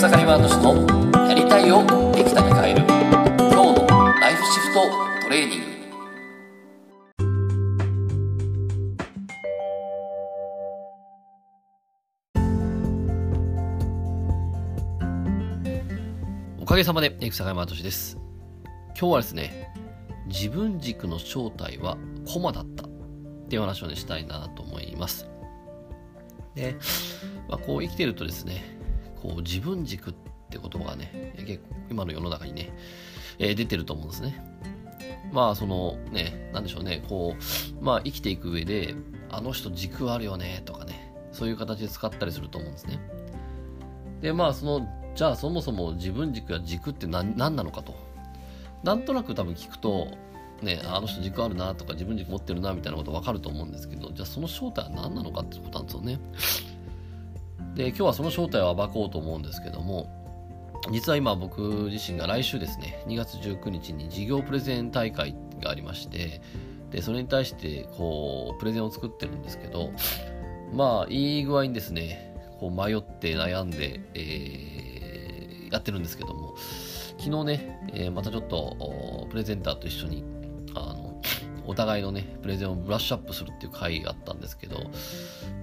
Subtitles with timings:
[0.00, 3.86] 草刈ワード氏のやりたいをできたに変える今日の
[4.18, 4.80] ライフシフト
[5.24, 5.66] トレーニング。
[16.62, 18.16] おかげさまで草刈ワード氏です。
[18.98, 19.70] 今日はですね
[20.28, 22.84] 自分軸の正体はコマだった。
[22.84, 22.88] っ
[23.50, 25.28] ていう話をねしたいなと思います。
[26.54, 26.76] で、
[27.50, 28.79] まあ、こう生きてるとですね
[29.22, 30.14] こう自分軸っ
[30.50, 32.72] て言葉がね、結構今の世の中にね、
[33.38, 34.44] えー、出てると思うんですね。
[35.32, 37.36] まあそのね、なんでしょうね、こ
[37.80, 38.94] う、まあ生きていく上で、
[39.30, 43.00] あの人軸あるよねとかね、そういう形で使ったりすると思うんですね。
[44.20, 47.94] で、まあその、じゃあそもそも自分軸や軸って何何なのかと。
[48.82, 50.08] なんとなく多分聞くと、
[50.62, 56.18] ね、あの人軸あるなとか自分軸持ってるなみたいなこと分かると思うんですけど、じゃあその正体は何なのかってことなんですよね。
[57.74, 60.08] で今日はその正体を暴こうと思うんですけども
[60.90, 66.40] 実は今僕自身が来週ですね2月19日に事業プレゼン大会がありまして
[66.90, 69.92] でそれに対してこうプレゼンを作ってるんですけど
[70.72, 76.54] まあいい具合にですねこう迷って悩んで、えー、やってるんですけども
[77.18, 80.24] 昨日ね、えー、またちょっとプレゼンターと一緒に
[80.74, 81.20] あの
[81.66, 84.90] お互いのねプレゼンをブラッシュアップするっていう会があったんですけど、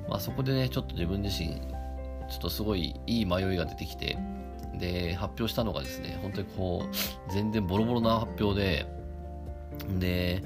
[0.07, 1.59] まあ、そこでねちょっと自分自身
[2.29, 4.17] ちょっとすごいいい迷いが出てきて、
[4.77, 8.85] で、発表したのがですね、本当にこう、全然ボロボロな発表で、
[9.99, 10.43] で、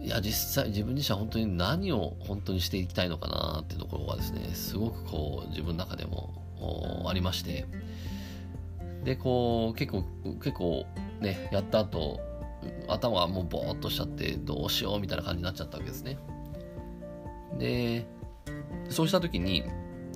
[0.00, 6.32] いや、実際自分自身は本当に何を本当にしていきたいのかなっていうところがですね、すごくこう、自分の中でも
[7.06, 7.66] ありまして、
[9.04, 10.04] で、こう、結構、
[10.42, 10.86] 結構
[11.20, 12.20] ね、やった後、
[12.88, 16.18] 頭がもうボーっとしちゃって、どうしようみたいな感じになっちゃったわけですね。
[17.58, 18.06] で、
[18.88, 19.64] そうした時に、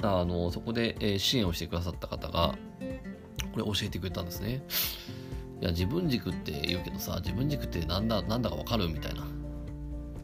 [0.02, 2.54] あのそこで、え支援をしてくださった方が
[3.52, 4.62] これ教えてくれたんですね。
[5.60, 9.26] いや自分軸って言うけどさ自分軸ってなんだなんだかわかるみたいな。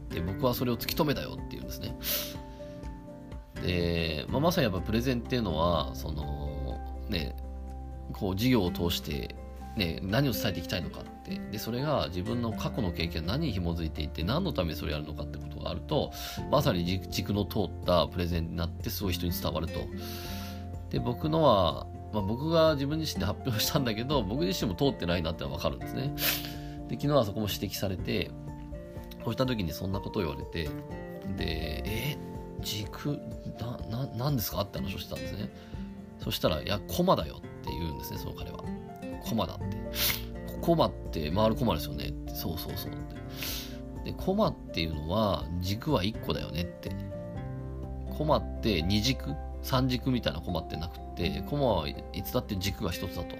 [0.09, 1.97] で僕はそれを突き止めたよっていうんですね。
[3.61, 7.35] で、まあ、まさにやっぱプレゼンっていうのはそのね
[8.13, 9.35] こう事業を通して
[9.75, 11.11] ね、何を伝えていきたいのかって。
[11.51, 16.11] でそれが自分の過去の経験何に紐づいていて何のためにそれやるのかってことがあると
[16.49, 19.79] まさに軸の通ったプレゼンになってすごい人に伝わると。
[20.89, 26.13] で僕のは、まあ、僕が自分自身で発表したんだけど僕自身も通ってないなってのは分かるんですね。
[26.89, 28.31] で昨日はそこも指摘されて
[29.23, 30.69] そうした時にそんなことを言われて
[31.37, 33.19] でえー、軸
[33.59, 35.49] なな何ですかって話をしてたんですね。
[36.19, 38.59] そしたら「いやコマだよ」って言うんですねその彼は。
[39.23, 39.77] コマだって。
[40.61, 42.35] コマって回るコマですよねって。
[42.35, 44.11] そうそうそうって。
[44.11, 46.91] で、コマっていうのは軸は1個だよねって。
[48.17, 53.35] コマって2軸 ?3 軸みたいなコマってなくて、コマはいつだって軸が1つだと。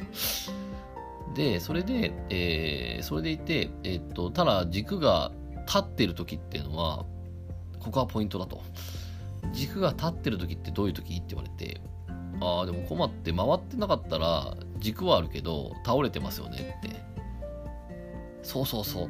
[1.36, 5.31] で、それで、えー、それでいて、えー、っと、ただ軸が
[5.66, 7.06] 立ってる時っていうのは、
[7.80, 8.62] ここはポイントだと。
[9.53, 11.81] 軸が立ってる時ってどういう時って言われて、
[12.41, 16.96] ああ、でもコマって回ってなかったら軸はあるけど倒れてますよねって。
[18.41, 19.09] そうそうそう。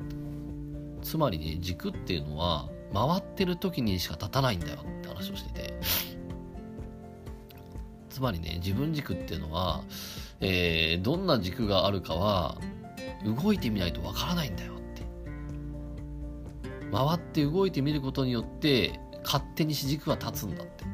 [1.02, 5.74] つまりね、軸っていうのは回ってる時にしか立たないんだよって話をしてて。
[8.10, 9.82] つまりね、自分軸っていうのは、
[10.42, 12.58] えー、どんな軸があるかは
[13.42, 15.04] 動いてみないとわからないんだよって。
[16.92, 20.91] 回って動いてみることによって勝手に軸が立つんだって。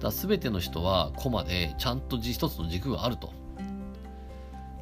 [0.00, 3.32] だ全ての人はコマでちゃんと一つの軸があると。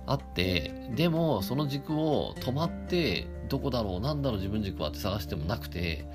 [0.07, 6.07] あって、でもその軸を止まってどこだろうなんだろう自分軸はって探してもなくて、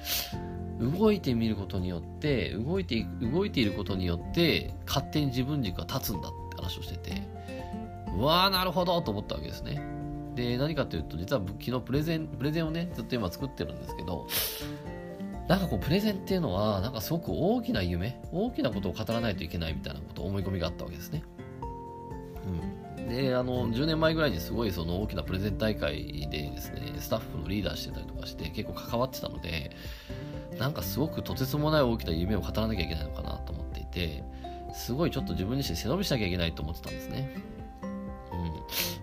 [0.79, 7.21] 動いてみることによって、動いて、動いていることによって勝手に自分軸が立つんだって話をしてて、
[8.17, 9.79] うわーなるほどと思ったわけですね。
[10.35, 14.27] で、何かというと、実は昨日プレゼン、プレゼンをね、ずっと今作ってるんですけど、
[15.47, 21.23] なんかこうプレゼンっていうのはなんかすごく大きな夢大きなことを語らないといけないみたいなこと思い込みがあったわけですね。
[22.97, 29.71] うん、であの10年前ぐらいにすごいその大きなプレゼン大会でですねスタッフのリーダーしてたりとかして結構関わってたので
[30.57, 34.23] なんかすごくとてつもない大きな夢を語らなきゃいけないのかなと思っていて
[34.73, 37.35] すごいちょっと自分自身背伸びしなきゃいけないと思ってたんですね。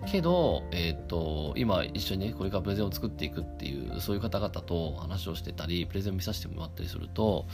[0.11, 7.47] けど、えっ、ー、と、今一緒にね、これからプレゼンを作っていくっていう、そういう方々と話をしてたり、プレゼンを見させてもらったりすると、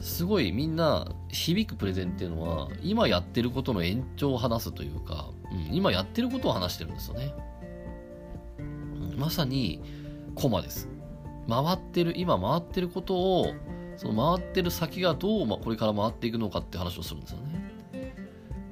[0.00, 7.34] すごいみんな響くプレゼンっていうのは、今やってることの延長を話すというか、うん、今やってることを話してるんですよね。
[8.58, 8.62] う
[9.16, 9.82] ん、まさに、
[10.36, 10.88] コマです。
[11.48, 13.54] 回ってる、今回ってることを、
[13.96, 17.60] その回ってる先がどう、ま、これから回っていくのかって話をするんですよね。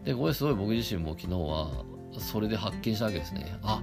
[0.09, 1.85] でこれすごい僕自身も昨日は
[2.19, 3.59] それで発見したわけですね。
[3.63, 3.83] あ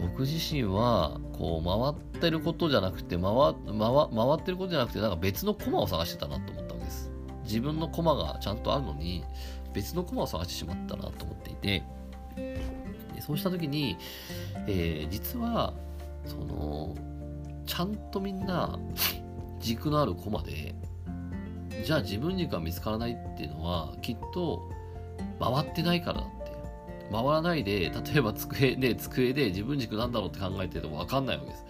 [0.00, 7.10] 僕自身はこう回ってることじゃなくて回回回ってることじゃなくてなんか別のコマを探してたなと思ったわけです。
[7.44, 9.24] 自分のコマがちゃんとあるのに
[9.72, 11.82] 別のコマを探してしまったなと思っていて。
[13.14, 13.96] でそうした時に、
[14.66, 15.74] えー、実は
[16.24, 16.94] その
[17.66, 18.78] ちゃんとみんな
[19.58, 20.74] 軸のあるコマで
[21.84, 24.68] じゃあ自分軸が見つからないっていうのはきっと
[25.40, 26.26] 回ってないからだ
[27.10, 31.64] 回らないで例えば机で机で自分軸なんだろうって考えてると分かんないわけです。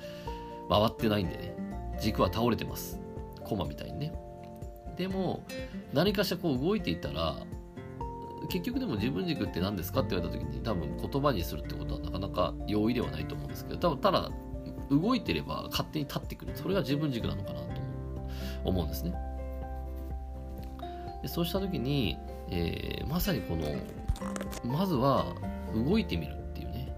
[0.68, 1.54] 回ってないんでね。
[2.00, 3.00] 軸は倒れてます。
[3.44, 4.12] コマみたいにね。
[4.96, 5.42] でも
[5.92, 7.36] 何かしらこう動いていたら
[8.48, 14.30] 結局でも自分軸って何ですかって言われた時に多分言葉にするってことはなかなか容易ではないと思うんですけど多分ただ
[14.90, 16.52] 動いてれば勝手に立ってくる。
[16.54, 17.66] それが自分軸なのかなと
[18.64, 19.14] 思うんですね。
[21.22, 22.16] でそうした時に、
[22.50, 23.64] えー、まさにこの
[24.64, 25.26] まずは
[25.74, 26.92] 動いてみるっていうね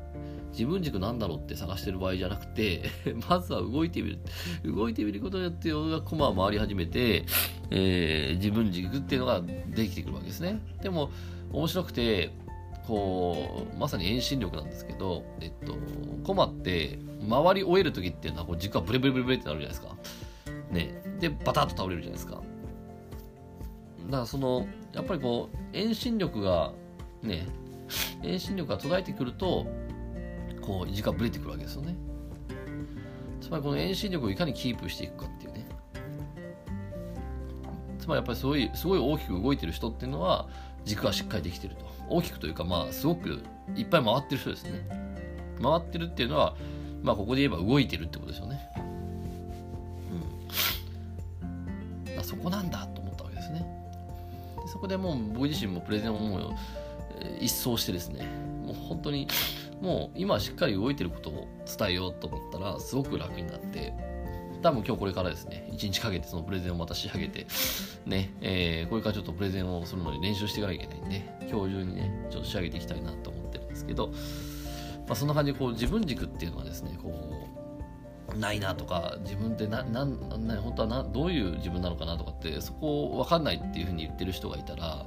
[0.52, 2.84] 自分軸なんだろうって探してる場合じゃなくて
[3.28, 4.18] まずは動いてみる
[4.64, 7.24] 動いてみることによって俺がコマを回り始めて、
[7.70, 11.10] えー、自分軸っていうのができてくるわけですねでも
[11.52, 12.30] 面白くて
[12.86, 15.76] こうまさに遠心力なんですけど、えっと、
[16.24, 16.98] コマって
[17.28, 19.96] 回り終える時っていうのはこう軸がブレブレブレブレってなるじゃないですか。
[20.72, 22.40] ね、でバタッと倒れるじゃないですか。
[24.10, 26.72] だからそのやっぱりこう遠心力が
[27.22, 27.46] ね
[28.22, 29.66] 遠心力が途絶えてくると
[30.60, 31.96] こう軸がブレてくるわけですよね。
[33.40, 35.66] つまりこの遠心力をいかにキープしていくかっていうね。
[37.98, 40.48] つまりやっぱりすごいすごい大きく動いてる人っていうのは
[40.84, 41.90] 軸がしっかりできてると。
[42.10, 43.40] 大きくというか、まあ、すごく
[43.76, 44.82] いっぱい回ってる人ですね。
[45.62, 46.56] 回ってるっていうのは、
[47.02, 48.60] まあ、ここで言えば動いてるってことですよね。
[52.16, 52.24] うん。
[52.24, 52.89] そこなんだ
[54.80, 56.54] こでもう僕自身もプレゼンをもう、
[57.38, 58.26] 一掃してですね、
[58.64, 59.28] もう本当に、
[59.80, 61.48] もう今しっかり動いてることを
[61.78, 63.92] 伝えようと思ったら、すごく楽になって、
[64.62, 67.46] 多分今日これからですね、1日かけてそのプレゼンをまた仕上げて、
[68.06, 74.14] ね、えー、これからちょっとプレゼンをするのに練習していかなきゃいけないんで、今日中にね、ちょっと仕上げていきたいなと思ってるんですけど、ま
[75.14, 77.49] あ、そんな感じでこう自分軸っていうのはですね、こう、
[78.40, 85.04] ないなとか、自分ってな、な、な、本当はな、どういう自分なのかなとかって、そこをわかんないっていうふうに言ってる人がいたら、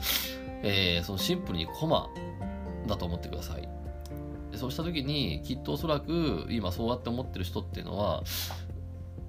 [0.63, 2.09] えー、そのシンプルにコマ
[2.87, 3.67] だと思ってください。
[4.55, 8.23] そうした時にきっとおそらく今そうやって思ってる人っていうのは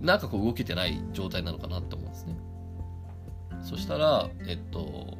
[0.00, 2.36] なんかこう動けてない状態なのかなって思うんですね。
[3.62, 5.16] そしたら、えっと、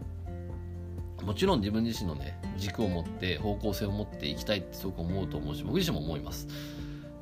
[1.23, 6.47] もちろん自分自身のね、軸を持って方向性を持っていきたいってすごく思うと思うし、僕自身も思います。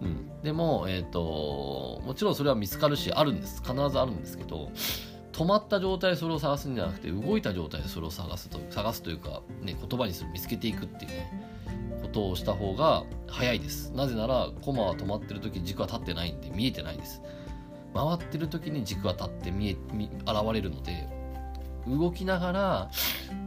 [0.02, 0.42] うん。
[0.42, 3.62] でも、えっと、もちろんそれは見つかるし、あるんです。
[3.62, 4.70] 必ずあるんですけど、
[5.32, 11.48] 止まった状態でそれを探すんじゃなくて、動いた状態でそれを探すと、探すというか、ね、言葉にする、見つけていくっていうね、
[12.02, 13.92] ことをした方が早いです。
[13.92, 17.22] なぜなら、コマは止まってる時軸は立ってないんで見えてないです。
[17.94, 21.08] 回ってる時に軸が立って見え現れるので
[21.86, 22.90] 動きながら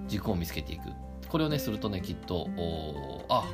[0.08, 0.84] 軸を見つけていく
[1.30, 2.48] これをねするとねきっと
[3.30, 3.46] あ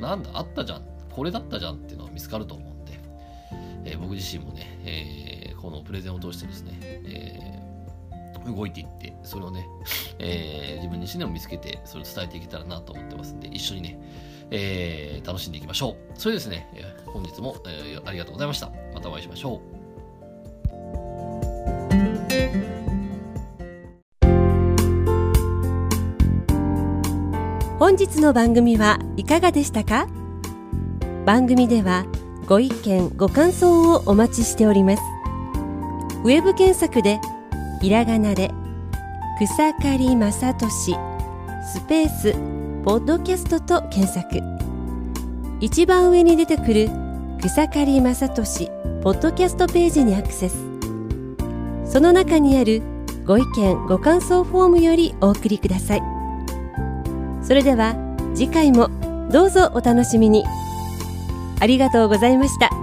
[0.00, 0.82] なんだあったじゃん
[1.14, 2.98] これだったじゃんっていうのが見つかると思うんで、
[3.84, 9.66] えー、僕自身もね、えー、このプレゼンを通してですね、えー、動いていってそれをね、
[10.18, 14.00] え自分自身でも見つけてそれを伝えていけたらなと思ってますんで一緒にね、
[14.50, 15.96] え楽しんでいきましょう。
[16.18, 18.72] それですね、え本日も、えありがとうございました。
[18.94, 19.82] またお会いしましょう。
[27.78, 30.06] 本日の番組はいかがでしたか？
[31.24, 32.04] 番組では
[32.46, 35.02] ご意見ご感想をお待ちしております。
[36.24, 37.20] ウェブ検索で
[37.80, 38.50] ひらがなで
[39.38, 40.96] 草刈正俊
[41.72, 42.32] スペース
[42.84, 44.42] ポッドキャストと検索。
[45.60, 46.90] 一番上に出てくる
[47.40, 48.68] 草刈正俊
[49.02, 50.56] ポッドキャストページにアクセス。
[51.86, 52.82] その中にある
[53.24, 56.02] ご意見ご感想フォームよりお送りください。
[57.44, 57.94] それでは
[58.34, 58.90] 次回も
[59.30, 60.44] どうぞお楽しみに。
[61.62, 62.81] ありがとうございました。